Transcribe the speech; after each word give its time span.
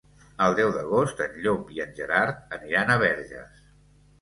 El 0.45 0.55
deu 0.59 0.69
d'agost 0.77 1.21
en 1.27 1.35
Llop 1.43 1.69
i 1.75 1.83
en 1.85 1.93
Gerard 2.01 2.57
aniran 2.59 2.91
a 2.95 2.99
Verges. 3.05 3.65